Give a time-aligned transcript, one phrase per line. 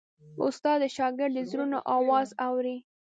[0.45, 2.77] استاد د شاګرد د زړونو آواز اوري.